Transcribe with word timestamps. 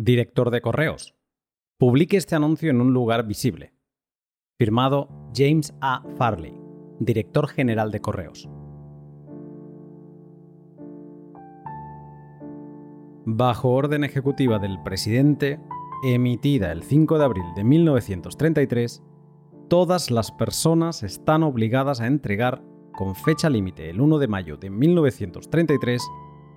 Director 0.00 0.52
de 0.52 0.60
correos. 0.60 1.16
Publique 1.76 2.16
este 2.16 2.36
anuncio 2.36 2.70
en 2.70 2.80
un 2.80 2.92
lugar 2.92 3.26
visible. 3.26 3.74
Firmado 4.56 5.08
James 5.34 5.74
A. 5.80 6.04
Farley, 6.16 6.54
Director 7.00 7.48
General 7.48 7.90
de 7.90 8.00
Correos. 8.00 8.48
Bajo 13.26 13.70
orden 13.70 14.04
ejecutiva 14.04 14.60
del 14.60 14.80
presidente, 14.84 15.58
emitida 16.04 16.70
el 16.70 16.84
5 16.84 17.18
de 17.18 17.24
abril 17.24 17.46
de 17.56 17.64
1933, 17.64 19.02
todas 19.68 20.12
las 20.12 20.30
personas 20.30 21.02
están 21.02 21.42
obligadas 21.42 22.00
a 22.00 22.06
entregar, 22.06 22.62
con 22.92 23.16
fecha 23.16 23.50
límite 23.50 23.90
el 23.90 24.00
1 24.00 24.18
de 24.18 24.28
mayo 24.28 24.56
de 24.58 24.70
1933, 24.70 26.08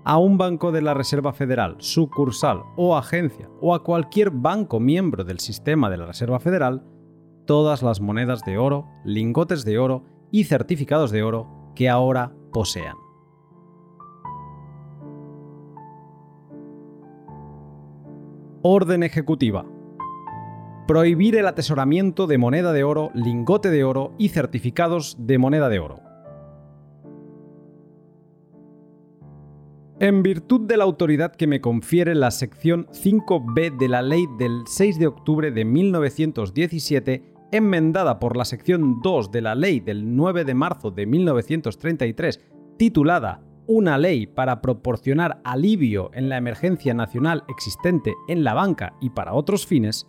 a 0.04 0.18
un 0.18 0.38
banco 0.38 0.72
de 0.72 0.82
la 0.82 0.94
Reserva 0.94 1.34
Federal, 1.34 1.76
sucursal 1.80 2.64
o 2.76 2.98
agencia 2.98 3.50
o 3.60 3.76
a 3.76 3.84
cualquier 3.84 4.32
banco 4.32 4.80
miembro 4.80 5.24
del 5.24 5.40
sistema 5.40 5.90
de 5.90 5.98
la 5.98 6.08
Reserva 6.08 6.40
Federal 6.40 6.84
todas 7.46 7.84
las 7.84 8.02
monedas 8.02 8.46
de 8.46 8.58
oro, 8.58 8.88
lingotes 9.04 9.66
de 9.66 9.78
oro 9.78 10.06
y 10.32 10.46
certificados 10.46 11.12
de 11.12 11.24
oro 11.24 11.48
que 11.76 11.90
ahora 11.90 12.34
posean. 12.54 12.96
Orden 18.62 19.04
ejecutiva. 19.04 19.66
Prohibir 20.88 21.36
el 21.36 21.48
atesoramiento 21.48 22.28
de 22.28 22.38
moneda 22.38 22.74
de 22.74 22.84
oro, 22.84 23.12
lingote 23.14 23.70
de 23.70 23.84
oro 23.84 24.14
y 24.18 24.30
certificados 24.30 25.18
de 25.20 25.38
moneda 25.38 25.68
de 25.70 25.80
oro. 25.80 26.11
En 30.02 30.24
virtud 30.24 30.62
de 30.62 30.78
la 30.78 30.84
autoridad 30.84 31.36
que 31.36 31.46
me 31.46 31.62
confiere 31.62 32.16
la 32.16 32.32
sección 32.32 32.88
5b 32.88 33.78
de 33.78 33.88
la 33.88 34.02
ley 34.02 34.26
del 34.40 34.64
6 34.66 34.98
de 34.98 35.06
octubre 35.06 35.52
de 35.52 35.64
1917, 35.64 37.36
enmendada 37.52 38.18
por 38.18 38.36
la 38.36 38.44
sección 38.44 39.00
2 39.04 39.32
de 39.32 39.42
la 39.42 39.54
ley 39.54 39.80
del 39.80 40.16
9 40.16 40.44
de 40.44 40.56
marzo 40.56 40.90
de 40.90 41.06
1933, 41.06 42.42
titulada 42.80 43.44
Una 43.68 44.00
ley 44.00 44.26
para 44.26 44.60
proporcionar 44.60 45.40
alivio 45.44 46.10
en 46.16 46.30
la 46.30 46.38
emergencia 46.38 46.96
nacional 46.96 47.44
existente 47.48 48.16
en 48.28 48.44
la 48.44 48.56
banca 48.56 48.96
y 49.02 49.12
para 49.12 49.36
otros 49.36 49.68
fines, 49.68 50.08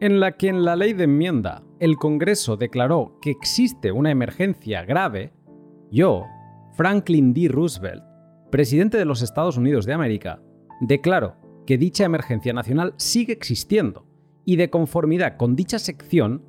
en 0.00 0.20
la 0.20 0.38
que 0.38 0.48
en 0.48 0.64
la 0.64 0.74
ley 0.74 0.94
de 0.94 1.04
enmienda 1.04 1.62
el 1.80 1.96
Congreso 1.96 2.56
declaró 2.56 3.18
que 3.20 3.32
existe 3.32 3.92
una 3.92 4.10
emergencia 4.10 4.86
grave, 4.86 5.34
yo, 5.90 6.24
Franklin 6.72 7.34
D. 7.34 7.48
Roosevelt, 7.48 8.13
presidente 8.54 8.98
de 8.98 9.04
los 9.04 9.20
Estados 9.20 9.56
Unidos 9.56 9.84
de 9.84 9.94
América, 9.94 10.40
declaró 10.80 11.34
que 11.66 11.76
dicha 11.76 12.04
emergencia 12.04 12.52
nacional 12.52 12.94
sigue 12.98 13.32
existiendo 13.32 14.06
y 14.44 14.54
de 14.54 14.70
conformidad 14.70 15.36
con 15.36 15.56
dicha 15.56 15.80
sección, 15.80 16.44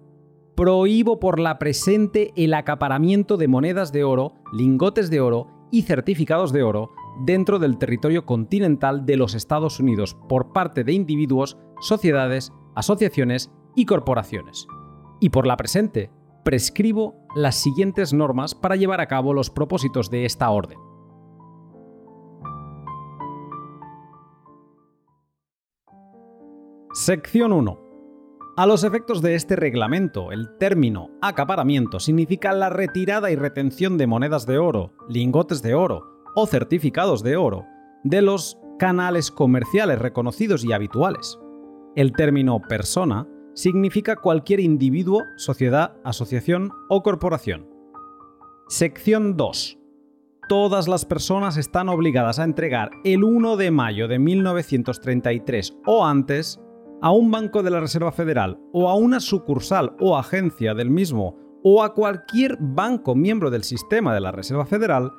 prohíbo 0.55 1.19
por 1.19 1.39
la 1.39 1.57
presente 1.57 2.31
el 2.35 2.53
acaparamiento 2.53 3.37
de 3.37 3.47
monedas 3.47 3.91
de 3.91 4.03
oro, 4.03 4.35
lingotes 4.53 5.09
de 5.09 5.19
oro 5.19 5.47
y 5.71 5.81
certificados 5.81 6.53
de 6.53 6.61
oro 6.61 6.91
dentro 7.25 7.57
del 7.57 7.79
territorio 7.79 8.23
continental 8.23 9.07
de 9.07 9.17
los 9.17 9.33
Estados 9.33 9.79
Unidos 9.79 10.15
por 10.29 10.53
parte 10.53 10.83
de 10.83 10.93
individuos, 10.93 11.57
sociedades, 11.81 12.51
asociaciones 12.75 13.49
y 13.75 13.85
corporaciones. 13.85 14.67
Y 15.19 15.29
por 15.29 15.47
la 15.47 15.57
presente, 15.57 16.11
prescribo 16.43 17.15
las 17.35 17.55
siguientes 17.55 18.13
normas 18.13 18.53
para 18.53 18.75
llevar 18.75 19.01
a 19.01 19.07
cabo 19.07 19.33
los 19.33 19.49
propósitos 19.49 20.11
de 20.11 20.25
esta 20.25 20.51
orden. 20.51 20.84
Sección 26.95 27.51
1. 27.51 27.77
A 28.55 28.65
los 28.65 28.85
efectos 28.85 29.21
de 29.21 29.35
este 29.35 29.57
reglamento, 29.57 30.31
el 30.31 30.55
término 30.57 31.09
acaparamiento 31.21 31.99
significa 31.99 32.53
la 32.53 32.69
retirada 32.69 33.31
y 33.31 33.35
retención 33.35 33.97
de 33.97 34.07
monedas 34.07 34.45
de 34.45 34.59
oro, 34.59 34.93
lingotes 35.09 35.61
de 35.61 35.73
oro 35.73 36.23
o 36.35 36.47
certificados 36.47 37.21
de 37.21 37.35
oro 37.35 37.65
de 38.05 38.21
los 38.21 38.57
canales 38.79 39.29
comerciales 39.29 39.99
reconocidos 39.99 40.63
y 40.63 40.71
habituales. 40.71 41.37
El 41.97 42.13
término 42.13 42.61
persona 42.61 43.27
significa 43.55 44.15
cualquier 44.15 44.61
individuo, 44.61 45.23
sociedad, 45.35 45.97
asociación 46.05 46.71
o 46.87 47.03
corporación. 47.03 47.67
Sección 48.69 49.35
2 49.35 49.79
todas 50.47 50.87
las 50.87 51.05
personas 51.05 51.57
están 51.57 51.89
obligadas 51.89 52.39
a 52.39 52.43
entregar 52.43 52.91
el 53.03 53.23
1 53.23 53.57
de 53.57 53.71
mayo 53.71 54.07
de 54.07 54.19
1933 54.19 55.75
o 55.85 56.05
antes 56.05 56.61
a 57.01 57.11
un 57.11 57.31
banco 57.31 57.63
de 57.63 57.71
la 57.71 57.79
Reserva 57.79 58.11
Federal 58.11 58.59
o 58.71 58.89
a 58.89 58.95
una 58.95 59.19
sucursal 59.19 59.95
o 59.99 60.17
agencia 60.17 60.73
del 60.73 60.89
mismo 60.89 61.37
o 61.63 61.83
a 61.83 61.93
cualquier 61.93 62.57
banco 62.59 63.15
miembro 63.15 63.49
del 63.49 63.63
sistema 63.63 64.13
de 64.13 64.21
la 64.21 64.31
Reserva 64.31 64.65
Federal 64.65 65.11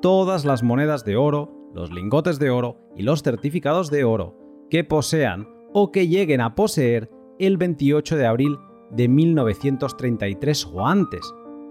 todas 0.00 0.44
las 0.44 0.62
monedas 0.62 1.04
de 1.04 1.16
oro, 1.16 1.52
los 1.74 1.92
lingotes 1.92 2.38
de 2.38 2.50
oro 2.50 2.78
y 2.96 3.02
los 3.02 3.22
certificados 3.22 3.90
de 3.90 4.04
oro 4.04 4.36
que 4.70 4.84
posean 4.84 5.48
o 5.72 5.92
que 5.92 6.08
lleguen 6.08 6.40
a 6.40 6.54
poseer 6.54 7.10
el 7.38 7.56
28 7.56 8.16
de 8.16 8.26
abril 8.26 8.58
de 8.90 9.08
1933 9.08 10.66
o 10.72 10.86
antes, 10.86 11.22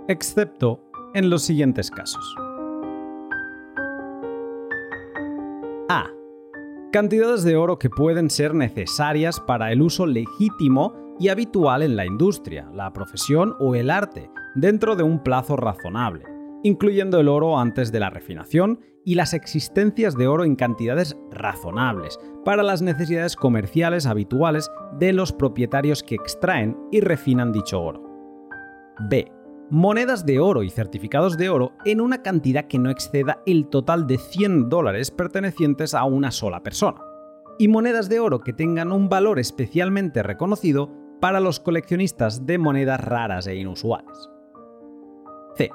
excepto 0.07 0.81
en 1.13 1.29
los 1.29 1.43
siguientes 1.43 1.91
casos. 1.91 2.35
A 5.89 6.18
cantidades 6.91 7.43
de 7.43 7.55
oro 7.55 7.77
que 7.77 7.89
pueden 7.89 8.29
ser 8.29 8.53
necesarias 8.53 9.39
para 9.39 9.71
el 9.71 9.81
uso 9.81 10.05
legítimo 10.05 11.15
y 11.19 11.29
habitual 11.29 11.83
en 11.83 11.95
la 11.95 12.05
industria, 12.05 12.69
la 12.73 12.91
profesión 12.93 13.55
o 13.59 13.75
el 13.75 13.89
arte, 13.89 14.31
dentro 14.55 14.95
de 14.95 15.03
un 15.03 15.21
plazo 15.21 15.55
razonable, 15.55 16.25
incluyendo 16.63 17.19
el 17.19 17.27
oro 17.27 17.59
antes 17.59 17.91
de 17.91 17.99
la 17.99 18.09
refinación 18.09 18.79
y 19.05 19.15
las 19.15 19.33
existencias 19.33 20.15
de 20.15 20.27
oro 20.27 20.43
en 20.43 20.55
cantidades 20.55 21.17
razonables 21.31 22.17
para 22.43 22.63
las 22.63 22.81
necesidades 22.81 23.35
comerciales 23.35 24.05
habituales 24.05 24.69
de 24.97 25.13
los 25.13 25.31
propietarios 25.31 26.03
que 26.03 26.15
extraen 26.15 26.77
y 26.91 27.01
refinan 27.01 27.51
dicho 27.51 27.81
oro. 27.81 28.03
B 29.09 29.38
monedas 29.69 30.25
de 30.25 30.39
oro 30.39 30.63
y 30.63 30.69
certificados 30.69 31.37
de 31.37 31.49
oro 31.49 31.73
en 31.85 32.01
una 32.01 32.23
cantidad 32.23 32.65
que 32.65 32.79
no 32.79 32.89
exceda 32.89 33.41
el 33.45 33.67
total 33.67 34.07
de 34.07 34.17
100 34.17 34.69
dólares 34.69 35.11
pertenecientes 35.11 35.93
a 35.93 36.05
una 36.05 36.31
sola 36.31 36.63
persona, 36.63 37.01
y 37.59 37.67
monedas 37.67 38.09
de 38.09 38.19
oro 38.19 38.39
que 38.39 38.53
tengan 38.53 38.91
un 38.91 39.09
valor 39.09 39.39
especialmente 39.39 40.23
reconocido 40.23 40.89
para 41.21 41.39
los 41.39 41.59
coleccionistas 41.59 42.45
de 42.45 42.57
monedas 42.57 42.99
raras 43.03 43.45
e 43.47 43.55
inusuales. 43.55 44.29
C. 45.55 45.69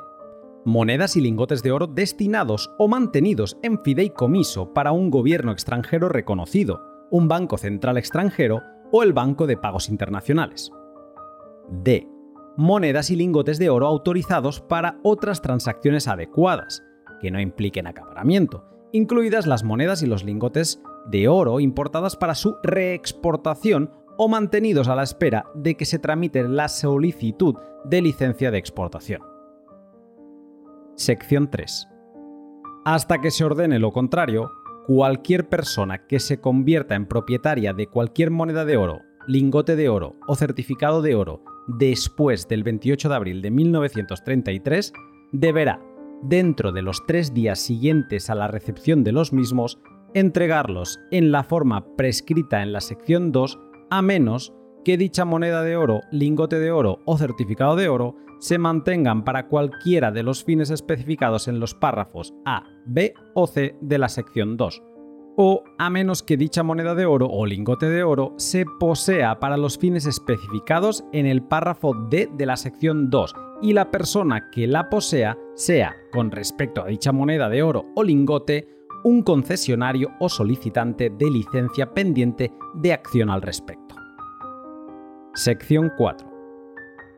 Monedas 0.64 1.16
y 1.16 1.20
lingotes 1.20 1.62
de 1.62 1.72
oro 1.72 1.86
destinados 1.86 2.70
o 2.78 2.88
mantenidos 2.88 3.58
en 3.62 3.78
fideicomiso 3.82 4.72
para 4.72 4.92
un 4.92 5.10
gobierno 5.10 5.52
extranjero 5.52 6.08
reconocido, 6.08 6.80
un 7.10 7.28
banco 7.28 7.58
central 7.58 7.98
extranjero 7.98 8.62
o 8.90 9.02
el 9.02 9.12
Banco 9.12 9.46
de 9.46 9.58
Pagos 9.58 9.88
Internacionales. 9.90 10.72
D 11.68 12.13
monedas 12.56 13.10
y 13.10 13.16
lingotes 13.16 13.58
de 13.58 13.70
oro 13.70 13.86
autorizados 13.86 14.60
para 14.60 14.98
otras 15.02 15.42
transacciones 15.42 16.08
adecuadas, 16.08 16.84
que 17.20 17.30
no 17.30 17.40
impliquen 17.40 17.86
acaparamiento, 17.86 18.64
incluidas 18.92 19.46
las 19.46 19.64
monedas 19.64 20.02
y 20.02 20.06
los 20.06 20.24
lingotes 20.24 20.82
de 21.06 21.28
oro 21.28 21.60
importadas 21.60 22.16
para 22.16 22.34
su 22.34 22.56
reexportación 22.62 23.90
o 24.16 24.28
mantenidos 24.28 24.88
a 24.88 24.94
la 24.94 25.02
espera 25.02 25.46
de 25.54 25.76
que 25.76 25.84
se 25.84 25.98
tramite 25.98 26.46
la 26.48 26.68
solicitud 26.68 27.56
de 27.84 28.02
licencia 28.02 28.50
de 28.50 28.58
exportación. 28.58 29.22
Sección 30.94 31.50
3. 31.50 31.88
Hasta 32.84 33.20
que 33.20 33.30
se 33.30 33.44
ordene 33.44 33.78
lo 33.80 33.92
contrario, 33.92 34.52
cualquier 34.86 35.48
persona 35.48 36.06
que 36.06 36.20
se 36.20 36.40
convierta 36.40 36.94
en 36.94 37.06
propietaria 37.06 37.72
de 37.72 37.88
cualquier 37.88 38.30
moneda 38.30 38.64
de 38.64 38.76
oro, 38.76 39.00
lingote 39.26 39.74
de 39.74 39.88
oro 39.88 40.16
o 40.28 40.36
certificado 40.36 41.02
de 41.02 41.14
oro 41.14 41.42
después 41.66 42.48
del 42.48 42.62
28 42.62 43.08
de 43.08 43.14
abril 43.14 43.42
de 43.42 43.50
1933, 43.50 44.92
deberá, 45.32 45.80
dentro 46.22 46.72
de 46.72 46.82
los 46.82 47.04
tres 47.06 47.34
días 47.34 47.58
siguientes 47.58 48.30
a 48.30 48.34
la 48.34 48.48
recepción 48.48 49.04
de 49.04 49.12
los 49.12 49.32
mismos, 49.32 49.78
entregarlos 50.14 51.00
en 51.10 51.32
la 51.32 51.42
forma 51.42 51.96
prescrita 51.96 52.62
en 52.62 52.72
la 52.72 52.80
sección 52.80 53.32
2 53.32 53.58
a 53.90 54.02
menos 54.02 54.52
que 54.84 54.96
dicha 54.96 55.24
moneda 55.24 55.62
de 55.62 55.76
oro, 55.76 56.00
lingote 56.12 56.58
de 56.58 56.70
oro 56.70 57.00
o 57.04 57.16
certificado 57.16 57.74
de 57.76 57.88
oro 57.88 58.16
se 58.38 58.58
mantengan 58.58 59.24
para 59.24 59.48
cualquiera 59.48 60.12
de 60.12 60.22
los 60.22 60.44
fines 60.44 60.70
especificados 60.70 61.48
en 61.48 61.60
los 61.60 61.74
párrafos 61.74 62.34
A, 62.44 62.64
B 62.86 63.14
o 63.34 63.46
C 63.46 63.76
de 63.80 63.98
la 63.98 64.08
sección 64.08 64.56
2 64.56 64.82
o 65.36 65.64
a 65.78 65.90
menos 65.90 66.22
que 66.22 66.36
dicha 66.36 66.62
moneda 66.62 66.94
de 66.94 67.06
oro 67.06 67.28
o 67.28 67.46
lingote 67.46 67.88
de 67.88 68.02
oro 68.02 68.34
se 68.36 68.64
posea 68.78 69.40
para 69.40 69.56
los 69.56 69.78
fines 69.78 70.06
especificados 70.06 71.04
en 71.12 71.26
el 71.26 71.42
párrafo 71.42 71.94
D 72.08 72.28
de 72.36 72.46
la 72.46 72.56
sección 72.56 73.10
2 73.10 73.34
y 73.62 73.72
la 73.72 73.90
persona 73.90 74.50
que 74.50 74.66
la 74.66 74.88
posea 74.90 75.36
sea, 75.54 75.96
con 76.12 76.30
respecto 76.30 76.82
a 76.82 76.86
dicha 76.86 77.12
moneda 77.12 77.48
de 77.48 77.62
oro 77.62 77.86
o 77.94 78.02
lingote, 78.02 78.68
un 79.04 79.22
concesionario 79.22 80.12
o 80.18 80.28
solicitante 80.28 81.10
de 81.10 81.30
licencia 81.30 81.92
pendiente 81.92 82.52
de 82.74 82.92
acción 82.92 83.30
al 83.30 83.42
respecto. 83.42 83.94
Sección 85.34 85.92
4. 85.96 86.34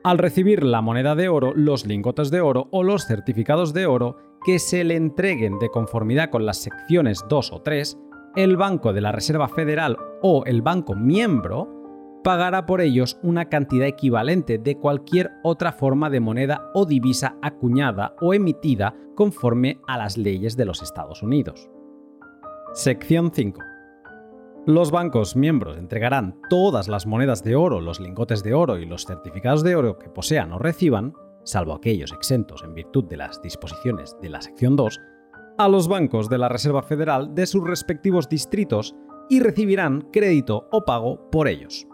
Al 0.05 0.19
recibir 0.19 0.63
la 0.63 0.81
moneda 0.81 1.15
de 1.15 1.29
oro, 1.29 1.53
los 1.55 1.85
lingotes 1.85 2.31
de 2.31 2.41
oro 2.41 2.69
o 2.71 2.83
los 2.83 3.07
certificados 3.07 3.73
de 3.73 3.87
oro 3.87 4.17
que 4.45 4.61
se 4.61 4.85
le 4.85 4.95
entreguen 4.95 5.59
de 5.59 5.69
conformidad 5.69 6.31
con 6.31 6.47
las 6.47 6.59
secciones 6.59 7.25
2 7.29 7.53
o 7.53 7.63
3, 7.63 7.99
el 8.37 8.59
Banco 8.59 8.93
de 8.93 9.01
la 9.01 9.13
Reserva 9.13 9.49
Federal 9.49 9.97
o 10.21 10.45
el 10.45 10.61
banco 10.61 10.95
miembro 10.95 12.21
pagará 12.23 12.67
por 12.67 12.83
ellos 12.83 13.19
una 13.23 13.49
cantidad 13.49 13.87
equivalente 13.87 14.59
de 14.59 14.77
cualquier 14.77 15.31
otra 15.43 15.73
forma 15.73 16.11
de 16.11 16.21
moneda 16.21 16.71
o 16.75 16.85
divisa 16.85 17.39
acuñada 17.41 18.15
o 18.21 18.35
emitida 18.35 18.95
conforme 19.15 19.81
a 19.87 19.97
las 19.97 20.19
leyes 20.19 20.57
de 20.57 20.67
los 20.67 20.83
Estados 20.83 21.23
Unidos. 21.23 21.71
Sección 22.75 23.31
5. 23.33 23.59
Los 24.67 24.91
bancos 24.91 25.35
miembros 25.35 25.79
entregarán 25.79 26.39
todas 26.51 26.89
las 26.89 27.07
monedas 27.07 27.43
de 27.43 27.57
oro, 27.57 27.81
los 27.81 28.01
lingotes 28.01 28.43
de 28.43 28.53
oro 28.53 28.79
y 28.79 28.85
los 28.85 29.07
certificados 29.07 29.63
de 29.63 29.77
oro 29.77 29.99
que 29.99 30.11
posean 30.11 30.53
o 30.53 30.59
reciban, 30.59 31.15
salvo 31.45 31.73
aquellos 31.73 32.13
exentos 32.13 32.63
en 32.65 32.75
virtud 32.75 33.05
de 33.05 33.17
las 33.17 33.41
disposiciones 33.41 34.15
de 34.21 34.29
la 34.29 34.43
sección 34.43 34.77
2, 34.77 35.01
a 35.59 35.69
los 35.69 35.89
bancos 35.89 36.29
de 36.29 36.39
la 36.39 36.49
Reserva 36.49 36.83
Federal 36.83 37.35
de 37.35 37.47
sus 37.47 37.65
respectivos 37.65 38.29
distritos 38.29 38.95
y 39.29 39.41
recibirán 39.41 40.09
crédito 40.13 40.69
o 40.71 40.85
pago 40.85 41.31
por 41.31 41.49
ellos. 41.49 41.87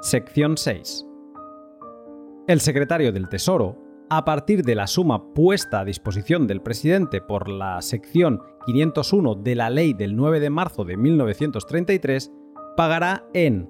Sección 0.00 0.56
6. 0.56 1.06
El 2.46 2.60
secretario 2.60 3.12
del 3.12 3.28
Tesoro 3.28 3.88
a 4.10 4.24
partir 4.24 4.64
de 4.64 4.74
la 4.74 4.86
suma 4.86 5.34
puesta 5.34 5.80
a 5.80 5.84
disposición 5.84 6.46
del 6.46 6.62
presidente 6.62 7.20
por 7.20 7.48
la 7.48 7.82
sección 7.82 8.40
501 8.64 9.34
de 9.34 9.54
la 9.54 9.70
ley 9.70 9.92
del 9.92 10.16
9 10.16 10.40
de 10.40 10.50
marzo 10.50 10.84
de 10.84 10.96
1933, 10.96 12.32
pagará 12.76 13.26
en 13.34 13.68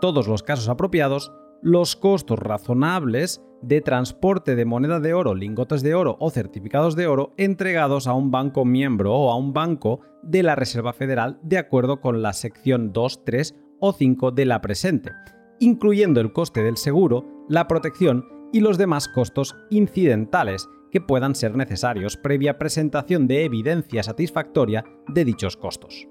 todos 0.00 0.28
los 0.28 0.42
casos 0.42 0.68
apropiados 0.68 1.32
los 1.60 1.96
costos 1.96 2.38
razonables 2.38 3.42
de 3.62 3.80
transporte 3.80 4.56
de 4.56 4.64
moneda 4.64 5.00
de 5.00 5.14
oro, 5.14 5.34
lingotes 5.34 5.82
de 5.82 5.94
oro 5.94 6.16
o 6.20 6.30
certificados 6.30 6.96
de 6.96 7.06
oro 7.06 7.32
entregados 7.36 8.06
a 8.06 8.14
un 8.14 8.30
banco 8.30 8.64
miembro 8.64 9.14
o 9.14 9.30
a 9.30 9.36
un 9.36 9.52
banco 9.52 10.00
de 10.22 10.42
la 10.42 10.56
Reserva 10.56 10.92
Federal 10.92 11.38
de 11.42 11.58
acuerdo 11.58 12.00
con 12.00 12.22
la 12.22 12.32
sección 12.32 12.92
2, 12.92 13.24
3 13.24 13.56
o 13.80 13.92
5 13.92 14.30
de 14.30 14.44
la 14.46 14.60
presente, 14.60 15.12
incluyendo 15.58 16.20
el 16.20 16.32
coste 16.32 16.62
del 16.62 16.76
seguro, 16.76 17.46
la 17.48 17.66
protección 17.68 18.26
y 18.52 18.60
los 18.60 18.78
demás 18.78 19.08
costos 19.08 19.56
incidentales 19.70 20.68
que 20.90 21.00
puedan 21.00 21.34
ser 21.34 21.56
necesarios 21.56 22.16
previa 22.16 22.58
presentación 22.58 23.26
de 23.26 23.44
evidencia 23.44 24.02
satisfactoria 24.02 24.84
de 25.08 25.24
dichos 25.24 25.56
costos. 25.56 26.08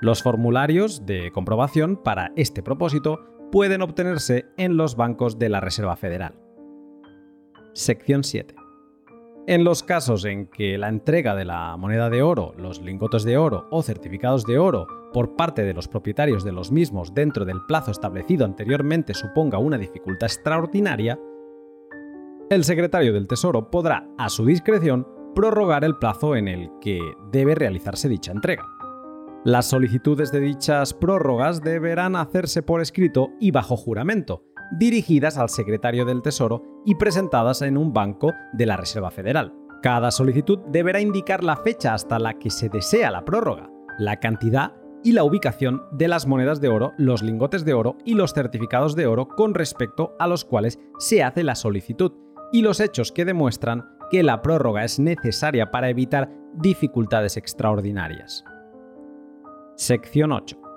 Los 0.00 0.22
formularios 0.22 1.06
de 1.06 1.30
comprobación 1.32 1.96
para 1.96 2.32
este 2.36 2.62
propósito 2.62 3.20
pueden 3.50 3.82
obtenerse 3.82 4.46
en 4.56 4.76
los 4.76 4.96
bancos 4.96 5.38
de 5.38 5.48
la 5.48 5.60
Reserva 5.60 5.96
Federal. 5.96 6.47
Sección 7.78 8.24
7. 8.24 8.56
En 9.46 9.62
los 9.62 9.84
casos 9.84 10.24
en 10.24 10.48
que 10.48 10.76
la 10.78 10.88
entrega 10.88 11.36
de 11.36 11.44
la 11.44 11.76
moneda 11.76 12.10
de 12.10 12.22
oro, 12.22 12.52
los 12.58 12.82
lingotes 12.82 13.22
de 13.22 13.38
oro 13.38 13.68
o 13.70 13.84
certificados 13.84 14.44
de 14.44 14.58
oro 14.58 14.88
por 15.12 15.36
parte 15.36 15.62
de 15.62 15.74
los 15.74 15.86
propietarios 15.86 16.42
de 16.42 16.50
los 16.50 16.72
mismos 16.72 17.14
dentro 17.14 17.44
del 17.44 17.64
plazo 17.68 17.92
establecido 17.92 18.44
anteriormente 18.44 19.14
suponga 19.14 19.58
una 19.58 19.78
dificultad 19.78 20.26
extraordinaria, 20.26 21.20
el 22.50 22.64
secretario 22.64 23.12
del 23.12 23.28
Tesoro 23.28 23.70
podrá, 23.70 24.08
a 24.18 24.28
su 24.28 24.44
discreción, 24.44 25.06
prorrogar 25.36 25.84
el 25.84 25.98
plazo 25.98 26.34
en 26.34 26.48
el 26.48 26.70
que 26.80 26.98
debe 27.30 27.54
realizarse 27.54 28.08
dicha 28.08 28.32
entrega. 28.32 28.66
Las 29.44 29.66
solicitudes 29.66 30.32
de 30.32 30.40
dichas 30.40 30.94
prórrogas 30.94 31.62
deberán 31.62 32.16
hacerse 32.16 32.60
por 32.60 32.80
escrito 32.80 33.28
y 33.38 33.52
bajo 33.52 33.76
juramento, 33.76 34.42
dirigidas 34.72 35.38
al 35.38 35.48
secretario 35.48 36.04
del 36.04 36.22
Tesoro 36.22 36.62
y 36.84 36.94
presentadas 36.94 37.62
en 37.62 37.76
un 37.76 37.92
banco 37.92 38.32
de 38.52 38.66
la 38.66 38.76
Reserva 38.76 39.10
Federal. 39.10 39.54
Cada 39.82 40.10
solicitud 40.10 40.58
deberá 40.70 41.00
indicar 41.00 41.44
la 41.44 41.56
fecha 41.56 41.94
hasta 41.94 42.18
la 42.18 42.34
que 42.34 42.50
se 42.50 42.68
desea 42.68 43.10
la 43.10 43.24
prórroga, 43.24 43.70
la 43.98 44.18
cantidad 44.18 44.72
y 45.04 45.12
la 45.12 45.24
ubicación 45.24 45.82
de 45.92 46.08
las 46.08 46.26
monedas 46.26 46.60
de 46.60 46.68
oro, 46.68 46.92
los 46.98 47.22
lingotes 47.22 47.64
de 47.64 47.74
oro 47.74 47.96
y 48.04 48.14
los 48.14 48.34
certificados 48.34 48.96
de 48.96 49.06
oro 49.06 49.28
con 49.28 49.54
respecto 49.54 50.16
a 50.18 50.26
los 50.26 50.44
cuales 50.44 50.78
se 50.98 51.22
hace 51.22 51.44
la 51.44 51.54
solicitud, 51.54 52.12
y 52.52 52.62
los 52.62 52.80
hechos 52.80 53.12
que 53.12 53.24
demuestran 53.24 53.86
que 54.10 54.22
la 54.22 54.42
prórroga 54.42 54.84
es 54.84 54.98
necesaria 54.98 55.70
para 55.70 55.90
evitar 55.90 56.30
dificultades 56.54 57.36
extraordinarias. 57.36 58.44
Sección 59.76 60.32
8. 60.32 60.67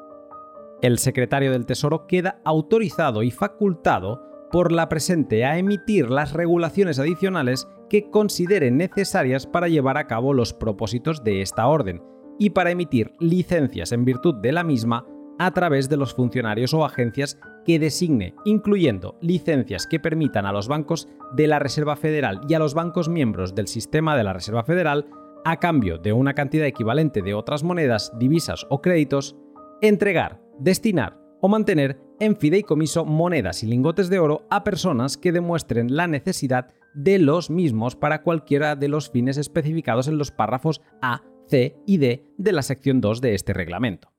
El 0.82 0.98
secretario 0.98 1.52
del 1.52 1.66
Tesoro 1.68 2.08
queda 2.08 2.42
autorizado 2.44 3.22
y 3.22 3.30
facultado 3.30 4.24
por 4.52 4.72
la 4.72 4.90
presente 4.90 5.46
a 5.46 5.58
emitir 5.58 6.10
las 6.10 6.34
regulaciones 6.34 6.98
adicionales 6.98 7.68
que 7.90 8.10
considere 8.10 8.72
necesarias 8.72 9.46
para 9.46 9.68
llevar 9.68 9.98
a 9.98 10.08
cabo 10.08 10.34
los 10.34 10.54
propósitos 10.54 11.24
de 11.24 11.42
esta 11.42 11.68
orden 11.68 12.02
y 12.40 12.50
para 12.50 12.72
emitir 12.72 13.14
licencias 13.20 13.92
en 13.92 14.06
virtud 14.06 14.36
de 14.36 14.52
la 14.52 14.64
misma 14.64 15.06
a 15.38 15.52
través 15.52 15.88
de 15.88 15.98
los 15.98 16.14
funcionarios 16.14 16.74
o 16.74 16.84
agencias 16.84 17.40
que 17.66 17.80
designe, 17.80 18.34
incluyendo 18.44 19.18
licencias 19.22 19.88
que 19.88 20.00
permitan 20.00 20.46
a 20.46 20.52
los 20.52 20.68
bancos 20.68 21.08
de 21.34 21.48
la 21.48 21.60
Reserva 21.60 21.96
Federal 21.96 22.42
y 22.48 22.56
a 22.56 22.60
los 22.60 22.74
bancos 22.74 23.08
miembros 23.08 23.54
del 23.54 23.68
sistema 23.68 24.18
de 24.18 24.24
la 24.24 24.34
Reserva 24.34 24.64
Federal, 24.64 25.06
a 25.46 25.58
cambio 25.58 25.98
de 25.98 26.14
una 26.14 26.34
cantidad 26.34 26.66
equivalente 26.66 27.22
de 27.22 27.34
otras 27.34 27.64
monedas, 27.64 28.12
divisas 28.18 28.66
o 28.70 28.82
créditos, 28.82 29.36
entregar, 29.82 30.41
destinar 30.62 31.20
o 31.42 31.48
mantener 31.48 32.00
en 32.20 32.38
fideicomiso 32.38 33.04
monedas 33.04 33.64
y 33.64 33.68
lingotes 33.68 34.10
de 34.10 34.20
oro 34.20 34.46
a 34.50 34.64
personas 34.64 35.18
que 35.18 35.32
demuestren 35.32 35.96
la 35.96 36.08
necesidad 36.08 36.68
de 36.94 37.18
los 37.18 37.50
mismos 37.50 37.96
para 37.96 38.22
cualquiera 38.22 38.76
de 38.76 38.88
los 38.88 39.10
fines 39.10 39.38
especificados 39.38 40.08
en 40.08 40.18
los 40.18 40.32
párrafos 40.32 40.82
A, 41.02 41.24
C 41.48 41.76
y 41.88 41.98
D 41.98 42.26
de 42.38 42.52
la 42.52 42.62
sección 42.62 43.02
2 43.02 43.22
de 43.22 43.34
este 43.34 43.54
reglamento. 43.54 44.14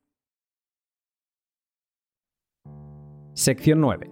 Sección 3.35 3.81
9. 3.81 4.11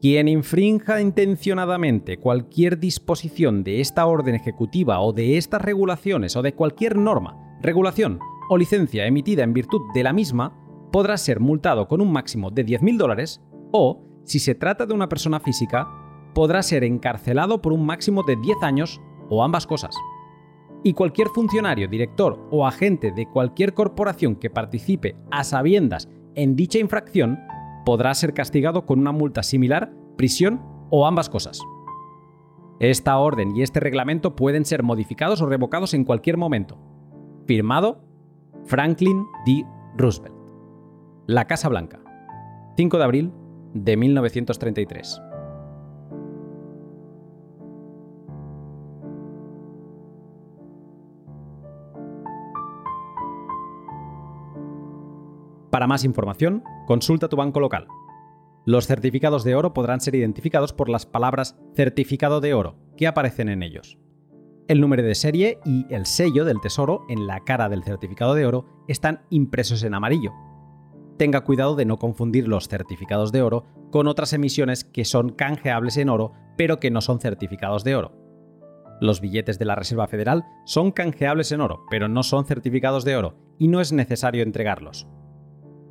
Quien 0.00 0.28
infrinja 0.28 1.00
intencionadamente 1.00 2.18
cualquier 2.18 2.78
disposición 2.78 3.62
de 3.62 3.80
esta 3.80 4.06
orden 4.06 4.34
ejecutiva 4.34 5.00
o 5.00 5.12
de 5.12 5.36
estas 5.36 5.62
regulaciones 5.62 6.34
o 6.36 6.42
de 6.42 6.54
cualquier 6.54 6.96
norma, 6.96 7.58
regulación 7.62 8.18
o 8.48 8.56
licencia 8.56 9.06
emitida 9.06 9.42
en 9.42 9.52
virtud 9.52 9.80
de 9.94 10.02
la 10.02 10.12
misma, 10.12 10.65
podrá 10.90 11.16
ser 11.16 11.40
multado 11.40 11.88
con 11.88 12.00
un 12.00 12.12
máximo 12.12 12.50
de 12.50 12.64
10.000 12.64 12.96
dólares 12.96 13.42
o, 13.72 14.02
si 14.24 14.38
se 14.38 14.54
trata 14.54 14.86
de 14.86 14.94
una 14.94 15.08
persona 15.08 15.40
física, 15.40 15.88
podrá 16.34 16.62
ser 16.62 16.84
encarcelado 16.84 17.62
por 17.62 17.72
un 17.72 17.84
máximo 17.86 18.22
de 18.22 18.36
10 18.36 18.62
años 18.62 19.00
o 19.28 19.42
ambas 19.42 19.66
cosas. 19.66 19.96
Y 20.82 20.92
cualquier 20.92 21.28
funcionario, 21.28 21.88
director 21.88 22.46
o 22.50 22.66
agente 22.66 23.10
de 23.10 23.26
cualquier 23.26 23.74
corporación 23.74 24.36
que 24.36 24.50
participe 24.50 25.16
a 25.30 25.44
sabiendas 25.44 26.08
en 26.34 26.54
dicha 26.54 26.78
infracción 26.78 27.40
podrá 27.84 28.14
ser 28.14 28.34
castigado 28.34 28.84
con 28.84 29.00
una 29.00 29.12
multa 29.12 29.42
similar, 29.42 29.92
prisión 30.16 30.60
o 30.90 31.06
ambas 31.06 31.28
cosas. 31.28 31.60
Esta 32.78 33.16
orden 33.18 33.56
y 33.56 33.62
este 33.62 33.80
reglamento 33.80 34.36
pueden 34.36 34.64
ser 34.64 34.82
modificados 34.82 35.40
o 35.40 35.46
revocados 35.46 35.94
en 35.94 36.04
cualquier 36.04 36.36
momento. 36.36 36.78
Firmado 37.46 38.04
Franklin 38.64 39.24
D. 39.46 39.64
Roosevelt. 39.96 40.35
La 41.28 41.48
Casa 41.48 41.68
Blanca. 41.68 41.98
5 42.76 42.98
de 42.98 43.02
abril 43.04 43.32
de 43.74 43.96
1933. 43.96 45.20
Para 55.72 55.88
más 55.88 56.04
información, 56.04 56.62
consulta 56.86 57.28
tu 57.28 57.34
banco 57.34 57.58
local. 57.58 57.88
Los 58.64 58.86
certificados 58.86 59.42
de 59.42 59.56
oro 59.56 59.74
podrán 59.74 60.00
ser 60.00 60.14
identificados 60.14 60.72
por 60.72 60.88
las 60.88 61.06
palabras 61.06 61.58
certificado 61.74 62.40
de 62.40 62.54
oro 62.54 62.76
que 62.96 63.08
aparecen 63.08 63.48
en 63.48 63.64
ellos. 63.64 63.98
El 64.68 64.80
número 64.80 65.02
de 65.02 65.16
serie 65.16 65.58
y 65.64 65.92
el 65.92 66.06
sello 66.06 66.44
del 66.44 66.60
tesoro 66.60 67.04
en 67.08 67.26
la 67.26 67.40
cara 67.40 67.68
del 67.68 67.82
certificado 67.82 68.34
de 68.34 68.46
oro 68.46 68.84
están 68.86 69.22
impresos 69.30 69.82
en 69.82 69.94
amarillo. 69.94 70.32
Tenga 71.16 71.42
cuidado 71.42 71.76
de 71.76 71.84
no 71.84 71.98
confundir 71.98 72.48
los 72.48 72.68
certificados 72.68 73.32
de 73.32 73.42
oro 73.42 73.64
con 73.90 74.06
otras 74.06 74.32
emisiones 74.32 74.84
que 74.84 75.04
son 75.04 75.30
canjeables 75.30 75.96
en 75.96 76.08
oro 76.10 76.32
pero 76.56 76.80
que 76.80 76.90
no 76.90 77.00
son 77.00 77.20
certificados 77.20 77.84
de 77.84 77.96
oro. 77.96 78.12
Los 79.00 79.20
billetes 79.20 79.58
de 79.58 79.66
la 79.66 79.74
Reserva 79.74 80.06
Federal 80.06 80.44
son 80.64 80.90
canjeables 80.90 81.52
en 81.52 81.60
oro, 81.60 81.84
pero 81.90 82.08
no 82.08 82.22
son 82.22 82.46
certificados 82.46 83.04
de 83.04 83.16
oro, 83.16 83.36
y 83.58 83.68
no 83.68 83.80
es 83.80 83.92
necesario 83.92 84.42
entregarlos. 84.42 85.06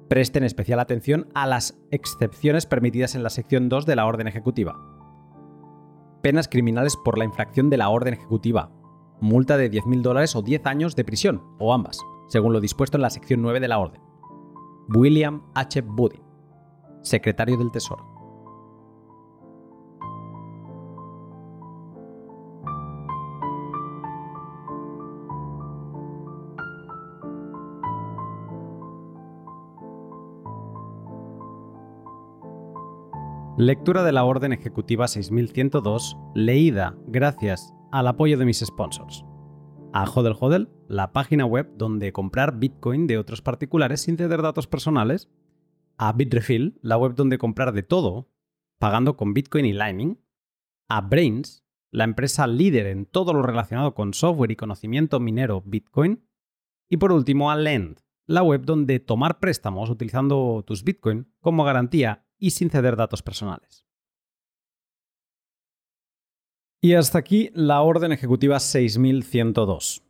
Presten 0.10 0.44
especial 0.44 0.80
atención 0.80 1.28
a 1.34 1.46
las 1.46 1.80
excepciones 1.92 2.66
permitidas 2.66 3.16
en 3.16 3.24
la 3.24 3.30
sección 3.30 3.70
2 3.70 3.86
de 3.86 3.96
la 3.96 4.06
orden 4.06 4.28
ejecutiva. 4.28 4.76
Penas 6.22 6.48
criminales 6.48 6.96
por 7.04 7.18
la 7.18 7.26
infracción 7.26 7.70
de 7.70 7.78
la 7.78 7.90
orden 7.90 8.16
ejecutiva. 8.16 8.72
multa 9.22 9.56
de 9.56 9.72
10.000 9.72 10.02
dólares 10.02 10.36
o 10.36 10.42
10 10.42 10.66
años 10.66 10.96
de 10.96 11.06
prisión, 11.06 11.42
o 11.58 11.74
ambas, 11.74 12.00
según 12.28 12.52
lo 12.52 12.60
dispuesto 12.60 12.98
en 12.98 13.02
la 13.02 13.10
sección 13.10 13.42
9 13.42 13.62
de 13.62 13.68
la 13.68 13.80
orden. 13.80 14.05
William 14.90 15.42
H. 15.56 15.82
Budin, 15.82 16.22
secretario 17.02 17.58
del 17.58 17.72
Tesoro. 17.72 18.16
Lectura 33.58 34.04
de 34.04 34.12
la 34.12 34.26
Orden 34.26 34.52
Ejecutiva 34.52 35.08
6102, 35.08 36.18
leída 36.36 36.96
gracias 37.08 37.74
al 37.92 38.08
apoyo 38.08 38.38
de 38.38 38.46
mis 38.46 38.60
sponsors. 38.60 39.26
A 39.98 40.04
Hodel 40.04 40.36
Hodel, 40.38 40.68
la 40.90 41.14
página 41.14 41.46
web 41.46 41.72
donde 41.78 42.12
comprar 42.12 42.60
Bitcoin 42.60 43.08
de 43.08 43.18
otros 43.18 43.42
particulares 43.42 44.02
sin 44.02 44.18
ceder 44.18 44.42
datos 44.42 44.68
personales. 44.68 45.30
A 45.98 46.12
Bitrefill, 46.12 46.78
la 46.82 46.98
web 46.98 47.16
donde 47.16 47.38
comprar 47.38 47.72
de 47.72 47.82
todo, 47.82 48.30
pagando 48.78 49.16
con 49.16 49.34
Bitcoin 49.34 49.64
y 49.64 49.72
Lightning. 49.72 50.20
A 50.90 51.00
Brains, 51.00 51.64
la 51.92 52.04
empresa 52.04 52.46
líder 52.46 52.88
en 52.88 53.06
todo 53.06 53.32
lo 53.32 53.42
relacionado 53.42 53.96
con 53.96 54.14
software 54.14 54.52
y 54.52 54.58
conocimiento 54.58 55.22
minero 55.22 55.64
Bitcoin. 55.66 56.28
Y 56.90 56.98
por 56.98 57.14
último 57.14 57.50
a 57.50 57.56
Lend, 57.56 58.02
la 58.26 58.44
web 58.44 58.66
donde 58.66 59.00
tomar 59.00 59.40
préstamos 59.40 59.90
utilizando 59.90 60.62
tus 60.68 60.84
Bitcoin 60.84 61.32
como 61.40 61.64
garantía 61.64 62.28
y 62.38 62.52
sin 62.52 62.70
ceder 62.70 62.98
datos 62.98 63.24
personales. 63.24 63.85
Y 66.86 66.94
hasta 66.94 67.18
aquí 67.18 67.50
la 67.56 67.82
Orden 67.82 68.12
Ejecutiva 68.12 68.60
6102. 68.60 70.04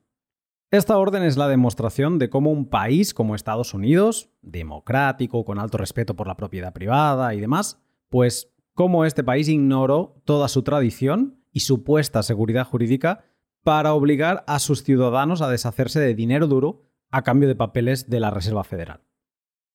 Esta 0.71 0.97
orden 0.97 1.23
es 1.23 1.37
la 1.37 1.47
demostración 1.47 2.19
de 2.19 2.29
cómo 2.29 2.51
un 2.51 2.67
país 2.67 3.13
como 3.13 3.33
Estados 3.33 3.73
Unidos, 3.73 4.29
democrático, 4.41 5.45
con 5.45 5.57
alto 5.57 5.77
respeto 5.77 6.17
por 6.17 6.27
la 6.27 6.35
propiedad 6.35 6.73
privada 6.73 7.33
y 7.33 7.39
demás, 7.39 7.79
pues 8.09 8.51
cómo 8.73 9.05
este 9.05 9.23
país 9.23 9.47
ignoró 9.47 10.21
toda 10.25 10.49
su 10.49 10.63
tradición 10.63 11.39
y 11.53 11.61
supuesta 11.61 12.23
seguridad 12.23 12.67
jurídica 12.67 13.23
para 13.63 13.93
obligar 13.93 14.43
a 14.45 14.59
sus 14.59 14.83
ciudadanos 14.83 15.41
a 15.41 15.49
deshacerse 15.49 16.01
de 16.01 16.13
dinero 16.13 16.45
duro 16.45 16.81
a 17.09 17.23
cambio 17.23 17.47
de 17.47 17.55
papeles 17.55 18.09
de 18.09 18.19
la 18.19 18.31
Reserva 18.31 18.65
Federal. 18.65 18.99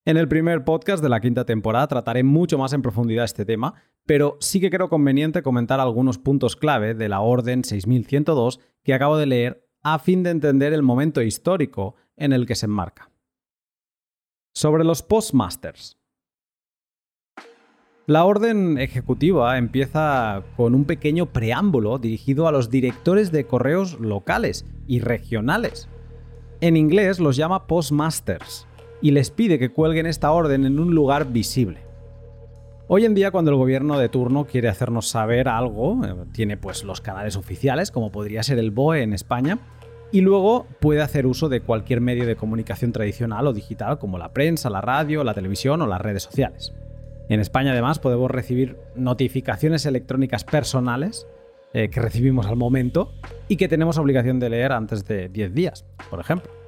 En 0.06 0.16
el 0.16 0.28
primer 0.28 0.64
podcast 0.64 1.02
de 1.02 1.10
la 1.10 1.20
quinta 1.20 1.44
temporada 1.44 1.86
trataré 1.86 2.24
mucho 2.24 2.56
más 2.56 2.72
en 2.72 2.80
profundidad 2.80 3.26
este 3.26 3.44
tema, 3.44 3.74
pero 4.06 4.38
sí 4.40 4.58
que 4.58 4.70
creo 4.70 4.88
conveniente 4.88 5.42
comentar 5.42 5.78
algunos 5.78 6.16
puntos 6.16 6.56
clave 6.56 6.94
de 6.94 7.10
la 7.10 7.20
Orden 7.20 7.64
6102 7.64 8.60
que 8.82 8.94
acabo 8.94 9.18
de 9.18 9.26
leer 9.26 9.68
a 9.82 9.98
fin 9.98 10.22
de 10.22 10.30
entender 10.30 10.72
el 10.72 10.82
momento 10.82 11.20
histórico 11.20 11.96
en 12.16 12.32
el 12.32 12.46
que 12.46 12.54
se 12.54 12.64
enmarca. 12.64 13.10
Sobre 14.54 14.84
los 14.84 15.02
postmasters. 15.02 15.98
La 18.06 18.24
orden 18.24 18.78
ejecutiva 18.78 19.58
empieza 19.58 20.42
con 20.56 20.74
un 20.74 20.86
pequeño 20.86 21.26
preámbulo 21.26 21.98
dirigido 21.98 22.48
a 22.48 22.52
los 22.52 22.70
directores 22.70 23.30
de 23.32 23.46
correos 23.46 24.00
locales 24.00 24.64
y 24.86 25.00
regionales. 25.00 25.88
En 26.62 26.76
inglés 26.76 27.20
los 27.20 27.36
llama 27.36 27.66
postmasters 27.66 28.66
y 29.02 29.12
les 29.12 29.30
pide 29.30 29.58
que 29.58 29.70
cuelguen 29.70 30.06
esta 30.06 30.30
orden 30.32 30.64
en 30.64 30.78
un 30.78 30.94
lugar 30.94 31.32
visible. 31.32 31.80
Hoy 32.88 33.04
en 33.04 33.14
día 33.14 33.30
cuando 33.30 33.52
el 33.52 33.56
gobierno 33.56 33.98
de 33.98 34.08
turno 34.08 34.46
quiere 34.46 34.68
hacernos 34.68 35.08
saber 35.08 35.48
algo, 35.48 36.04
eh, 36.04 36.14
tiene 36.32 36.56
pues 36.56 36.82
los 36.82 37.00
canales 37.00 37.36
oficiales, 37.36 37.90
como 37.90 38.10
podría 38.10 38.42
ser 38.42 38.58
el 38.58 38.72
BOE 38.72 39.02
en 39.02 39.12
España, 39.12 39.58
y 40.12 40.22
luego 40.22 40.66
puede 40.80 41.00
hacer 41.00 41.26
uso 41.26 41.48
de 41.48 41.60
cualquier 41.60 42.00
medio 42.00 42.26
de 42.26 42.34
comunicación 42.34 42.90
tradicional 42.90 43.46
o 43.46 43.52
digital 43.52 43.98
como 43.98 44.18
la 44.18 44.32
prensa, 44.32 44.70
la 44.70 44.80
radio, 44.80 45.22
la 45.22 45.34
televisión 45.34 45.80
o 45.82 45.86
las 45.86 46.00
redes 46.00 46.24
sociales. 46.24 46.72
En 47.28 47.38
España 47.38 47.70
además 47.70 48.00
podemos 48.00 48.28
recibir 48.28 48.76
notificaciones 48.96 49.86
electrónicas 49.86 50.42
personales 50.42 51.28
eh, 51.72 51.90
que 51.90 52.00
recibimos 52.00 52.46
al 52.46 52.56
momento 52.56 53.12
y 53.46 53.56
que 53.56 53.68
tenemos 53.68 53.98
obligación 53.98 54.40
de 54.40 54.50
leer 54.50 54.72
antes 54.72 55.04
de 55.04 55.28
10 55.28 55.54
días, 55.54 55.84
por 56.10 56.18
ejemplo. 56.18 56.59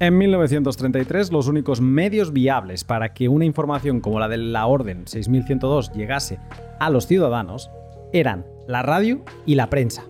En 0.00 0.18
1933, 0.18 1.30
los 1.30 1.46
únicos 1.46 1.80
medios 1.80 2.32
viables 2.32 2.82
para 2.82 3.14
que 3.14 3.28
una 3.28 3.44
información 3.44 4.00
como 4.00 4.18
la 4.18 4.28
de 4.28 4.38
la 4.38 4.66
Orden 4.66 5.06
6102 5.06 5.92
llegase 5.92 6.40
a 6.80 6.90
los 6.90 7.06
ciudadanos 7.06 7.70
eran 8.12 8.44
la 8.66 8.82
radio 8.82 9.24
y 9.46 9.54
la 9.54 9.70
prensa. 9.70 10.02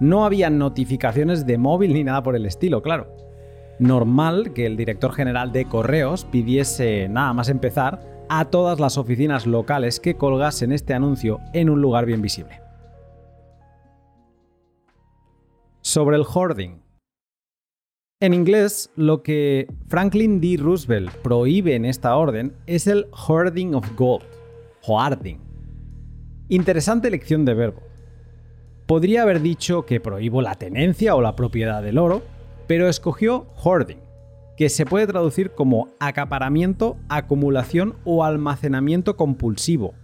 No 0.00 0.26
había 0.26 0.50
notificaciones 0.50 1.46
de 1.46 1.56
móvil 1.56 1.94
ni 1.94 2.04
nada 2.04 2.22
por 2.22 2.36
el 2.36 2.44
estilo, 2.44 2.82
claro. 2.82 3.16
Normal 3.78 4.52
que 4.52 4.66
el 4.66 4.76
director 4.76 5.12
general 5.12 5.50
de 5.50 5.64
correos 5.64 6.26
pidiese, 6.26 7.08
nada 7.08 7.32
más 7.32 7.48
empezar, 7.48 8.00
a 8.28 8.44
todas 8.44 8.80
las 8.80 8.98
oficinas 8.98 9.46
locales 9.46 9.98
que 9.98 10.16
colgasen 10.16 10.72
este 10.72 10.92
anuncio 10.92 11.40
en 11.54 11.70
un 11.70 11.80
lugar 11.80 12.04
bien 12.04 12.20
visible. 12.20 12.60
Sobre 15.80 16.16
el 16.16 16.24
hoarding, 16.24 16.82
en 18.20 18.34
inglés, 18.34 18.90
lo 18.96 19.22
que 19.22 19.66
Franklin 19.88 20.42
D. 20.42 20.58
Roosevelt 20.58 21.10
prohíbe 21.22 21.74
en 21.74 21.86
esta 21.86 22.14
orden 22.16 22.54
es 22.66 22.86
el 22.86 23.06
hoarding 23.12 23.74
of 23.74 23.96
gold, 23.96 24.24
hoarding. 24.82 25.40
Interesante 26.48 27.08
elección 27.08 27.46
de 27.46 27.54
verbo. 27.54 27.80
Podría 28.86 29.22
haber 29.22 29.40
dicho 29.40 29.86
que 29.86 30.00
prohíbo 30.00 30.42
la 30.42 30.54
tenencia 30.56 31.14
o 31.14 31.22
la 31.22 31.34
propiedad 31.34 31.82
del 31.82 31.96
oro, 31.96 32.22
pero 32.66 32.90
escogió 32.90 33.46
hoarding, 33.56 34.00
que 34.58 34.68
se 34.68 34.84
puede 34.84 35.06
traducir 35.06 35.52
como 35.52 35.88
acaparamiento, 35.98 36.98
acumulación 37.08 37.94
o 38.04 38.22
almacenamiento 38.22 39.16
compulsivo, 39.16 39.94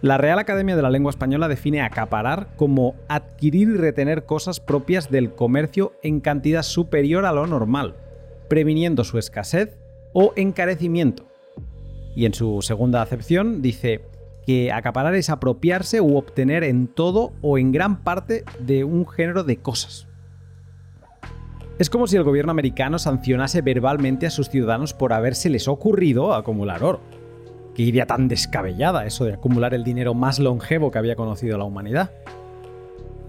la 0.00 0.16
Real 0.16 0.38
Academia 0.38 0.76
de 0.76 0.82
la 0.82 0.90
Lengua 0.90 1.10
Española 1.10 1.48
define 1.48 1.82
acaparar 1.82 2.54
como 2.56 2.94
adquirir 3.08 3.68
y 3.68 3.76
retener 3.76 4.26
cosas 4.26 4.60
propias 4.60 5.10
del 5.10 5.34
comercio 5.34 5.92
en 6.04 6.20
cantidad 6.20 6.62
superior 6.62 7.26
a 7.26 7.32
lo 7.32 7.48
normal, 7.48 7.96
previniendo 8.48 9.02
su 9.02 9.18
escasez 9.18 9.76
o 10.12 10.32
encarecimiento. 10.36 11.24
Y 12.14 12.26
en 12.26 12.34
su 12.34 12.62
segunda 12.62 13.02
acepción 13.02 13.60
dice 13.60 14.02
que 14.46 14.70
acaparar 14.70 15.16
es 15.16 15.30
apropiarse 15.30 16.00
u 16.00 16.16
obtener 16.16 16.62
en 16.62 16.86
todo 16.86 17.32
o 17.42 17.58
en 17.58 17.72
gran 17.72 18.04
parte 18.04 18.44
de 18.60 18.84
un 18.84 19.06
género 19.06 19.42
de 19.42 19.56
cosas. 19.56 20.06
Es 21.80 21.90
como 21.90 22.06
si 22.06 22.16
el 22.16 22.24
gobierno 22.24 22.52
americano 22.52 23.00
sancionase 23.00 23.62
verbalmente 23.62 24.26
a 24.26 24.30
sus 24.30 24.48
ciudadanos 24.48 24.94
por 24.94 25.12
habérseles 25.12 25.66
ocurrido 25.66 26.34
acumular 26.34 26.82
oro 26.82 27.17
que 27.78 27.84
iría 27.84 28.06
tan 28.06 28.26
descabellada 28.26 29.06
eso 29.06 29.24
de 29.24 29.34
acumular 29.34 29.72
el 29.72 29.84
dinero 29.84 30.12
más 30.12 30.40
longevo 30.40 30.90
que 30.90 30.98
había 30.98 31.14
conocido 31.14 31.56
la 31.58 31.62
humanidad. 31.62 32.10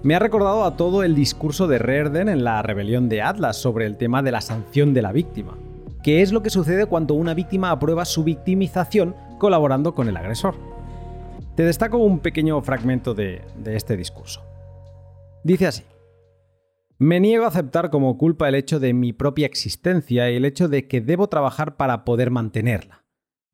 Me 0.01 0.15
ha 0.15 0.19
recordado 0.19 0.63
a 0.63 0.75
todo 0.75 1.03
el 1.03 1.13
discurso 1.13 1.67
de 1.67 1.77
Rearden 1.77 2.27
en 2.29 2.43
la 2.43 2.59
rebelión 2.63 3.09
de 3.09 3.21
Atlas 3.21 3.57
sobre 3.57 3.85
el 3.85 3.95
tema 3.95 4.23
de 4.23 4.31
la 4.31 4.41
sanción 4.41 4.95
de 4.95 5.03
la 5.03 5.11
víctima, 5.11 5.55
que 6.01 6.23
es 6.23 6.31
lo 6.31 6.41
que 6.41 6.49
sucede 6.49 6.87
cuando 6.87 7.13
una 7.13 7.35
víctima 7.35 7.69
aprueba 7.69 8.05
su 8.05 8.23
victimización 8.23 9.15
colaborando 9.37 9.93
con 9.93 10.09
el 10.09 10.17
agresor. 10.17 10.55
Te 11.55 11.61
destaco 11.61 11.99
un 11.99 12.17
pequeño 12.17 12.59
fragmento 12.63 13.13
de, 13.13 13.43
de 13.55 13.75
este 13.75 13.95
discurso. 13.97 14.41
Dice 15.43 15.67
así. 15.67 15.83
Me 16.97 17.19
niego 17.19 17.45
a 17.45 17.49
aceptar 17.49 17.91
como 17.91 18.17
culpa 18.17 18.49
el 18.49 18.55
hecho 18.55 18.79
de 18.79 18.95
mi 18.95 19.13
propia 19.13 19.45
existencia 19.45 20.31
y 20.31 20.37
el 20.37 20.45
hecho 20.45 20.67
de 20.67 20.87
que 20.87 21.01
debo 21.01 21.29
trabajar 21.29 21.77
para 21.77 22.03
poder 22.03 22.31
mantenerla. 22.31 23.03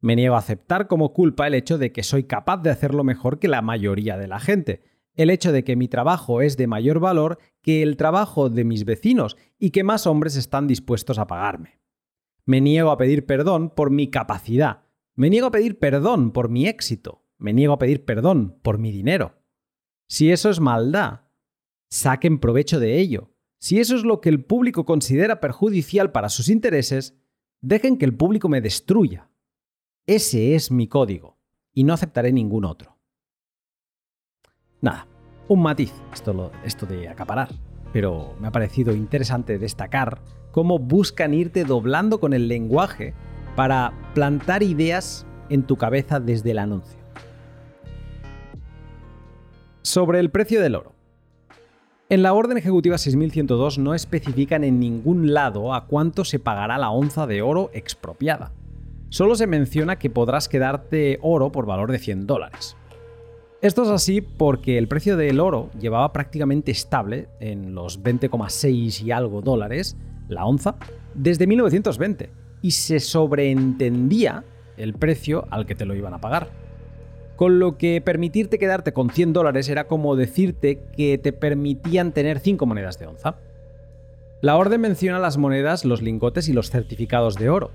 Me 0.06 0.16
niego 0.16 0.36
a 0.36 0.38
aceptar 0.38 0.86
como 0.86 1.14
culpa 1.14 1.48
el 1.48 1.56
hecho 1.56 1.80
de 1.80 1.92
que 1.92 2.04
soy 2.04 2.26
capaz 2.26 2.58
de 2.58 2.70
hacerlo 2.70 3.04
mejor 3.04 3.40
que 3.40 3.48
la 3.48 3.64
mayoría 3.64 4.20
de 4.20 4.28
la 4.28 4.40
gente, 4.40 4.84
el 5.16 5.32
hecho 5.32 5.52
de 5.52 5.64
que 5.64 5.76
mi 5.76 5.88
trabajo 5.88 6.44
es 6.44 6.58
de 6.58 6.68
mayor 6.68 7.00
valor 7.00 7.40
que 7.64 7.82
el 7.82 7.98
trabajo 7.98 8.52
de 8.52 8.66
mis 8.66 8.86
vecinos 8.86 9.36
y 9.58 9.72
que 9.72 9.84
más 9.84 10.06
hombres 10.06 10.36
están 10.36 10.68
dispuestos 10.68 11.18
a 11.18 11.26
pagarme. 11.26 11.80
Me 12.46 12.62
niego 12.62 12.92
a 12.92 13.00
pedir 13.00 13.26
perdón 13.26 13.72
por 13.72 13.90
mi 13.90 14.12
capacidad. 14.12 14.84
Me 15.16 15.32
niego 15.32 15.48
a 15.48 15.52
pedir 15.52 15.80
perdón 15.80 16.30
por 16.30 16.50
mi 16.50 16.68
éxito. 16.68 17.26
Me 17.40 17.52
niego 17.52 17.74
a 17.74 17.80
pedir 17.80 18.06
perdón 18.06 18.60
por 18.62 18.78
mi 18.78 18.92
dinero. 18.92 19.42
Si 20.08 20.32
eso 20.32 20.52
es 20.52 20.60
maldad, 20.60 21.22
saquen 21.90 22.38
provecho 22.38 22.80
de 22.80 23.00
ello. 23.00 23.32
Si 23.58 23.80
eso 23.80 23.96
es 23.96 24.04
lo 24.04 24.22
que 24.22 24.30
el 24.30 24.46
público 24.46 24.86
considera 24.86 25.42
perjudicial 25.42 26.12
para 26.12 26.30
sus 26.30 26.48
intereses, 26.48 27.18
dejen 27.62 27.98
que 27.98 28.06
el 28.06 28.16
público 28.16 28.50
me 28.50 28.62
destruya. 28.62 29.32
Ese 30.08 30.54
es 30.54 30.70
mi 30.70 30.88
código 30.88 31.40
y 31.74 31.84
no 31.84 31.92
aceptaré 31.92 32.32
ningún 32.32 32.64
otro. 32.64 32.96
Nada, 34.80 35.08
un 35.48 35.64
matiz, 35.64 35.92
esto, 36.14 36.86
de 36.86 37.10
acaparar, 37.10 37.50
pero 37.92 38.36
me 38.40 38.48
ha 38.48 38.52
parecido 38.52 38.94
interesante 38.94 39.58
destacar 39.58 40.22
cómo 40.52 40.78
buscan 40.78 41.34
irte 41.34 41.64
doblando 41.64 42.20
con 42.20 42.36
el 42.36 42.48
lenguaje 42.48 43.16
para 43.56 43.94
plantar 44.14 44.62
ideas 44.62 45.26
en 45.50 45.64
tu 45.64 45.76
cabeza 45.76 46.20
desde 46.20 46.52
el 46.52 46.60
anuncio. 46.60 47.00
Sobre 49.82 50.20
el 50.20 50.30
precio 50.30 50.62
del 50.62 50.76
oro. 50.76 50.94
En 52.10 52.22
la 52.22 52.34
orden 52.34 52.60
ejecutiva 52.60 53.00
6102 53.00 53.80
no 53.80 53.96
especifican 53.96 54.64
en 54.64 54.80
ningún 54.80 55.34
lado 55.34 55.74
a 55.74 55.88
cuánto 55.88 56.26
se 56.26 56.38
pagará 56.38 56.78
la 56.78 56.92
onza 56.92 57.26
de 57.26 57.42
oro 57.42 57.72
expropiada. 57.74 58.52
Solo 59.16 59.36
se 59.36 59.48
menciona 59.48 59.98
que 59.98 60.10
podrás 60.10 60.50
quedarte 60.50 61.20
oro 61.22 61.50
por 61.50 61.66
valor 61.66 61.90
de 61.90 62.00
100 62.00 62.28
dólares. 62.28 62.76
Esto 63.62 63.84
es 63.84 63.88
así 63.88 64.20
porque 64.20 64.78
el 64.78 64.90
precio 64.90 65.16
del 65.16 65.40
oro 65.40 65.70
llevaba 65.80 66.12
prácticamente 66.12 66.72
estable 66.72 67.30
en 67.40 67.74
los 67.74 68.04
20,6 68.04 69.06
y 69.06 69.12
algo 69.12 69.40
dólares 69.40 69.96
la 70.28 70.44
onza 70.44 70.76
desde 71.14 71.48
1920 71.48 72.30
y 72.62 72.72
se 72.72 73.00
sobreentendía 73.00 74.44
el 74.76 74.94
precio 74.96 75.48
al 75.50 75.66
que 75.66 75.76
te 75.76 75.86
lo 75.86 75.96
iban 75.96 76.14
a 76.14 76.20
pagar. 76.20 76.50
Con 77.38 77.58
lo 77.58 77.78
que 77.78 78.02
permitirte 78.02 78.60
quedarte 78.60 78.92
con 78.92 79.12
100 79.12 79.32
dólares 79.32 79.70
era 79.70 79.88
como 79.88 80.18
decirte 80.18 80.82
que 80.98 81.18
te 81.18 81.32
permitían 81.32 82.12
tener 82.12 82.40
5 82.40 82.66
monedas 82.66 83.00
de 83.00 83.08
onza. 83.08 83.38
La 84.42 84.58
orden 84.58 84.82
menciona 84.82 85.20
las 85.20 85.38
monedas, 85.38 85.86
los 85.86 86.02
lingotes 86.02 86.50
y 86.50 86.54
los 86.54 86.70
certificados 86.70 87.36
de 87.36 87.50
oro. 87.50 87.72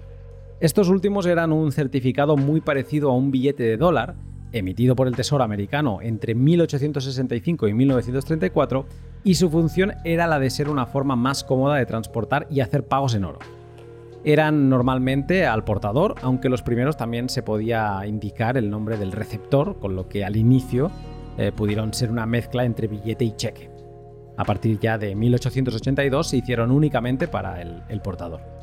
Estos 0.61 0.91
últimos 0.91 1.25
eran 1.25 1.53
un 1.53 1.73
certificado 1.73 2.37
muy 2.37 2.61
parecido 2.61 3.09
a 3.09 3.15
un 3.15 3.31
billete 3.31 3.63
de 3.63 3.79
dólar, 3.79 4.17
emitido 4.53 4.95
por 4.95 5.07
el 5.07 5.17
Tesoro 5.17 5.43
americano 5.43 6.01
entre 6.03 6.35
1865 6.35 7.67
y 7.67 7.73
1934, 7.73 8.85
y 9.25 9.37
su 9.37 9.49
función 9.49 9.95
era 10.05 10.27
la 10.27 10.39
de 10.39 10.51
ser 10.51 10.69
una 10.69 10.85
forma 10.85 11.17
más 11.17 11.45
cómoda 11.45 11.77
de 11.77 11.87
transportar 11.87 12.47
y 12.51 12.61
hacer 12.61 12.87
pagos 12.87 13.15
en 13.15 13.25
oro. 13.25 13.39
Eran 14.23 14.69
normalmente 14.69 15.47
al 15.47 15.65
portador, 15.65 16.17
aunque 16.21 16.51
los 16.51 16.61
primeros 16.61 16.99
también 16.99 17.31
se 17.31 17.43
podía 17.43 18.03
indicar 18.07 18.59
el 18.59 18.69
nombre 18.69 18.99
del 18.99 19.13
receptor, 19.13 19.79
con 19.79 19.97
lo 19.97 20.11
que 20.11 20.27
al 20.27 20.37
inicio 20.37 20.91
eh, 21.39 21.53
pudieron 21.57 21.95
ser 21.95 22.11
una 22.11 22.27
mezcla 22.27 22.67
entre 22.67 22.87
billete 22.87 23.25
y 23.25 23.35
cheque. 23.35 23.71
A 24.37 24.45
partir 24.45 24.79
ya 24.79 24.99
de 24.99 25.15
1882 25.15 26.29
se 26.29 26.37
hicieron 26.37 26.71
únicamente 26.71 27.29
para 27.29 27.63
el 27.63 28.01
portador. 28.03 28.60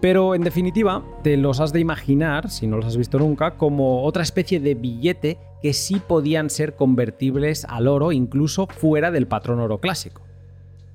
Pero 0.00 0.34
en 0.34 0.42
definitiva, 0.42 1.02
te 1.22 1.36
los 1.36 1.60
has 1.60 1.72
de 1.72 1.80
imaginar, 1.80 2.50
si 2.50 2.66
no 2.66 2.76
los 2.76 2.86
has 2.86 2.96
visto 2.96 3.18
nunca, 3.18 3.56
como 3.56 4.04
otra 4.04 4.22
especie 4.22 4.60
de 4.60 4.74
billete 4.74 5.38
que 5.62 5.72
sí 5.72 6.00
podían 6.06 6.50
ser 6.50 6.76
convertibles 6.76 7.64
al 7.64 7.88
oro 7.88 8.12
incluso 8.12 8.66
fuera 8.66 9.10
del 9.10 9.26
patrón 9.26 9.58
oro 9.58 9.80
clásico. 9.80 10.22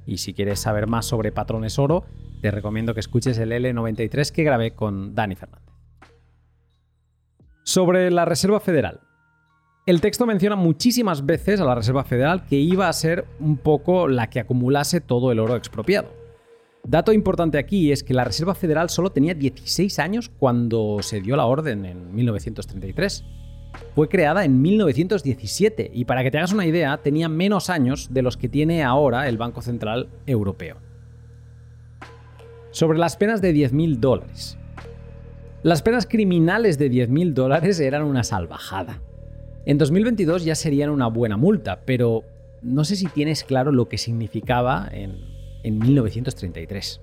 Y 0.05 0.17
si 0.17 0.33
quieres 0.33 0.59
saber 0.59 0.87
más 0.87 1.05
sobre 1.05 1.31
patrones 1.31 1.79
oro, 1.79 2.05
te 2.41 2.51
recomiendo 2.51 2.93
que 2.93 2.99
escuches 2.99 3.37
el 3.37 3.51
L93 3.51 4.31
que 4.31 4.43
grabé 4.43 4.71
con 4.75 5.15
Dani 5.15 5.35
Fernández. 5.35 5.69
Sobre 7.63 8.11
la 8.11 8.25
Reserva 8.25 8.59
Federal. 8.59 9.01
El 9.87 9.99
texto 9.99 10.27
menciona 10.27 10.55
muchísimas 10.55 11.25
veces 11.25 11.59
a 11.59 11.65
la 11.65 11.75
Reserva 11.75 12.03
Federal 12.03 12.45
que 12.45 12.55
iba 12.55 12.87
a 12.87 12.93
ser 12.93 13.25
un 13.39 13.57
poco 13.57 14.07
la 14.07 14.29
que 14.29 14.39
acumulase 14.39 15.01
todo 15.01 15.31
el 15.31 15.39
oro 15.39 15.55
expropiado. 15.55 16.20
Dato 16.83 17.13
importante 17.13 17.57
aquí 17.57 17.91
es 17.91 18.03
que 18.03 18.13
la 18.13 18.23
Reserva 18.23 18.55
Federal 18.55 18.89
solo 18.89 19.11
tenía 19.11 19.33
16 19.33 19.99
años 19.99 20.29
cuando 20.29 20.97
se 21.01 21.21
dio 21.21 21.35
la 21.35 21.45
orden 21.45 21.85
en 21.85 22.13
1933. 22.13 23.23
Fue 23.95 24.09
creada 24.09 24.43
en 24.43 24.61
1917 24.61 25.91
y 25.93 26.05
para 26.05 26.23
que 26.23 26.31
te 26.31 26.37
hagas 26.37 26.53
una 26.53 26.65
idea, 26.65 26.97
tenía 26.97 27.29
menos 27.29 27.69
años 27.69 28.13
de 28.13 28.21
los 28.21 28.35
que 28.35 28.49
tiene 28.49 28.83
ahora 28.83 29.29
el 29.29 29.37
Banco 29.37 29.61
Central 29.61 30.09
Europeo. 30.25 30.77
Sobre 32.71 32.97
las 32.97 33.15
penas 33.15 33.41
de 33.41 33.53
10.000 33.53 33.97
dólares. 33.97 34.57
Las 35.61 35.83
penas 35.83 36.07
criminales 36.07 36.79
de 36.79 36.89
10.000 36.89 37.33
dólares 37.33 37.79
eran 37.79 38.03
una 38.03 38.23
salvajada. 38.23 39.01
En 39.65 39.77
2022 39.77 40.43
ya 40.43 40.55
serían 40.55 40.89
una 40.89 41.07
buena 41.07 41.37
multa, 41.37 41.81
pero 41.85 42.23
no 42.63 42.83
sé 42.83 42.95
si 42.95 43.05
tienes 43.05 43.43
claro 43.43 43.71
lo 43.71 43.87
que 43.87 43.97
significaba 43.97 44.89
en 44.91 45.30
en 45.63 45.79
1933. 45.79 47.01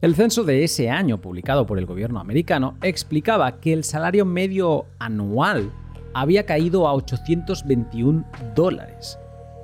El 0.00 0.14
censo 0.14 0.44
de 0.44 0.64
ese 0.64 0.88
año, 0.88 1.20
publicado 1.20 1.66
por 1.66 1.78
el 1.78 1.84
gobierno 1.84 2.20
americano, 2.20 2.76
explicaba 2.82 3.60
que 3.60 3.72
el 3.72 3.84
salario 3.84 4.24
medio 4.24 4.86
anual 4.98 5.70
había 6.14 6.46
caído 6.46 6.88
a 6.88 6.94
821 6.94 8.24
dólares 8.54 9.18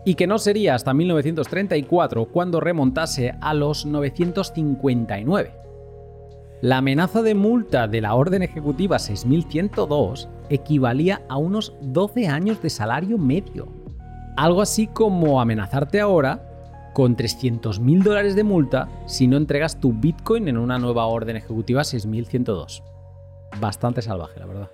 y 0.05 0.15
que 0.15 0.27
no 0.27 0.39
sería 0.39 0.75
hasta 0.75 0.95
1934 0.95 2.27
cuando 2.27 2.61
remontase 2.61 3.35
a 3.41 3.55
los 3.55 3.87
959. 3.87 5.53
La 6.61 6.79
amenaza 6.79 7.23
de 7.23 7.35
multa 7.35 7.89
de 7.89 8.01
la 8.01 8.15
Orden 8.15 8.43
Ejecutiva 8.43 8.99
6102 8.99 10.29
equivalía 10.49 11.23
a 11.29 11.39
unos 11.39 11.75
12 11.81 12.29
años 12.29 12.63
de 12.63 12.71
salario 12.71 13.19
medio. 13.19 13.69
Algo 14.37 14.63
así 14.63 14.87
como 14.87 15.41
amenazarte 15.41 16.01
ahora 16.01 16.46
con 16.97 17.15
300.000 17.15 18.03
dólares 18.03 18.35
de 18.37 18.43
multa 18.43 18.89
si 19.05 19.27
no 19.27 19.37
entregas 19.37 19.79
tu 19.79 19.93
Bitcoin 19.93 20.49
en 20.49 20.57
una 20.57 20.79
nueva 20.79 21.05
orden 21.05 21.37
ejecutiva 21.37 21.85
6102. 21.85 22.83
Bastante 23.61 24.01
salvaje, 24.01 24.41
la 24.41 24.47
verdad. 24.47 24.71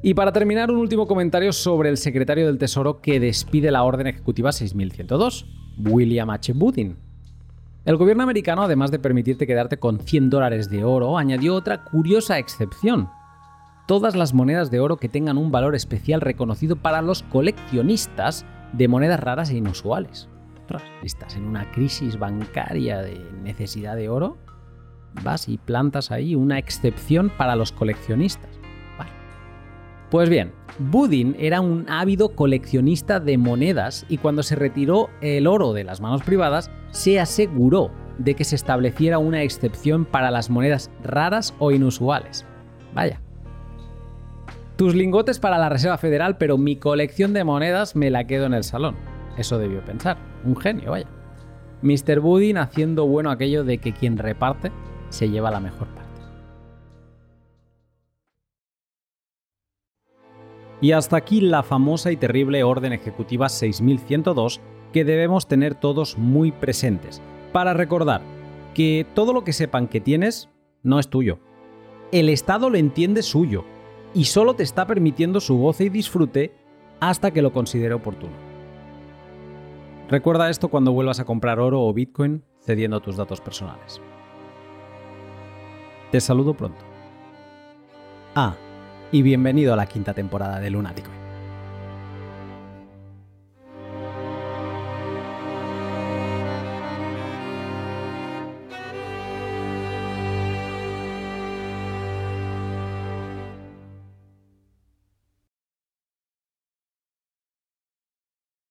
Y 0.00 0.14
para 0.14 0.30
terminar, 0.30 0.70
un 0.70 0.76
último 0.76 1.08
comentario 1.08 1.52
sobre 1.52 1.88
el 1.88 1.96
secretario 1.96 2.46
del 2.46 2.56
Tesoro 2.56 3.00
que 3.00 3.18
despide 3.18 3.72
la 3.72 3.82
orden 3.82 4.06
ejecutiva 4.06 4.52
6102, 4.52 5.44
William 5.78 6.30
H. 6.30 6.52
Budin. 6.52 6.96
El 7.84 7.96
gobierno 7.96 8.22
americano, 8.22 8.62
además 8.62 8.92
de 8.92 9.00
permitirte 9.00 9.44
quedarte 9.44 9.78
con 9.78 9.98
100 9.98 10.30
dólares 10.30 10.70
de 10.70 10.84
oro, 10.84 11.18
añadió 11.18 11.56
otra 11.56 11.82
curiosa 11.82 12.38
excepción. 12.38 13.08
Todas 13.88 14.14
las 14.14 14.34
monedas 14.34 14.70
de 14.70 14.78
oro 14.78 14.98
que 14.98 15.08
tengan 15.08 15.36
un 15.36 15.50
valor 15.50 15.74
especial 15.74 16.20
reconocido 16.20 16.76
para 16.76 17.02
los 17.02 17.24
coleccionistas 17.24 18.46
de 18.72 18.86
monedas 18.86 19.18
raras 19.18 19.50
e 19.50 19.56
inusuales 19.56 20.28
estás 21.02 21.36
en 21.36 21.44
una 21.44 21.70
crisis 21.72 22.18
bancaria 22.18 23.02
de 23.02 23.20
necesidad 23.42 23.96
de 23.96 24.08
oro, 24.08 24.38
vas 25.22 25.48
y 25.48 25.58
plantas 25.58 26.10
ahí 26.10 26.34
una 26.34 26.58
excepción 26.58 27.30
para 27.36 27.56
los 27.56 27.72
coleccionistas. 27.72 28.62
Pues 30.12 30.28
bien, 30.28 30.52
Budin 30.78 31.34
era 31.38 31.62
un 31.62 31.88
ávido 31.88 32.36
coleccionista 32.36 33.18
de 33.18 33.38
monedas 33.38 34.04
y 34.10 34.18
cuando 34.18 34.42
se 34.42 34.56
retiró 34.56 35.08
el 35.22 35.46
oro 35.46 35.72
de 35.72 35.84
las 35.84 36.02
manos 36.02 36.22
privadas, 36.22 36.70
se 36.90 37.18
aseguró 37.18 37.90
de 38.18 38.34
que 38.34 38.44
se 38.44 38.54
estableciera 38.54 39.16
una 39.16 39.42
excepción 39.42 40.04
para 40.04 40.30
las 40.30 40.50
monedas 40.50 40.90
raras 41.02 41.54
o 41.58 41.72
inusuales. 41.72 42.44
Vaya. 42.94 43.22
Tus 44.76 44.94
lingotes 44.94 45.38
para 45.38 45.56
la 45.56 45.70
Reserva 45.70 45.96
Federal, 45.96 46.36
pero 46.36 46.58
mi 46.58 46.76
colección 46.76 47.32
de 47.32 47.44
monedas 47.44 47.96
me 47.96 48.10
la 48.10 48.26
quedo 48.26 48.44
en 48.44 48.52
el 48.52 48.64
salón. 48.64 48.96
Eso 49.38 49.58
debió 49.58 49.82
pensar. 49.82 50.31
Un 50.44 50.56
genio, 50.56 50.90
vaya. 50.90 51.06
Mr. 51.82 52.20
Budin 52.20 52.58
haciendo 52.58 53.06
bueno 53.06 53.30
aquello 53.30 53.64
de 53.64 53.78
que 53.78 53.92
quien 53.92 54.18
reparte 54.18 54.70
se 55.08 55.28
lleva 55.28 55.50
la 55.50 55.60
mejor 55.60 55.88
parte. 55.88 56.02
Y 60.80 60.92
hasta 60.92 61.16
aquí 61.16 61.40
la 61.40 61.62
famosa 61.62 62.10
y 62.10 62.16
terrible 62.16 62.64
Orden 62.64 62.92
Ejecutiva 62.92 63.48
6102 63.48 64.60
que 64.92 65.04
debemos 65.04 65.46
tener 65.46 65.74
todos 65.74 66.18
muy 66.18 66.52
presentes, 66.52 67.22
para 67.52 67.72
recordar 67.72 68.20
que 68.74 69.06
todo 69.14 69.32
lo 69.32 69.44
que 69.44 69.52
sepan 69.52 69.88
que 69.88 70.00
tienes 70.00 70.48
no 70.82 70.98
es 70.98 71.08
tuyo. 71.08 71.38
El 72.10 72.28
Estado 72.28 72.68
lo 72.68 72.76
entiende 72.76 73.22
suyo 73.22 73.64
y 74.12 74.24
solo 74.24 74.54
te 74.54 74.62
está 74.62 74.86
permitiendo 74.86 75.40
su 75.40 75.56
goce 75.56 75.84
y 75.84 75.88
disfrute 75.88 76.52
hasta 77.00 77.30
que 77.30 77.42
lo 77.42 77.52
considere 77.52 77.94
oportuno. 77.94 78.51
Recuerda 80.12 80.50
esto 80.50 80.68
cuando 80.68 80.92
vuelvas 80.92 81.20
a 81.20 81.24
comprar 81.24 81.58
oro 81.58 81.80
o 81.80 81.92
Bitcoin 81.94 82.44
cediendo 82.60 83.00
tus 83.00 83.16
datos 83.16 83.40
personales. 83.40 83.98
Te 86.10 86.20
saludo 86.20 86.52
pronto. 86.52 86.84
Ah, 88.34 88.54
y 89.10 89.22
bienvenido 89.22 89.72
a 89.72 89.76
la 89.76 89.86
quinta 89.86 90.12
temporada 90.12 90.60
de 90.60 90.68
Lunático. 90.68 91.08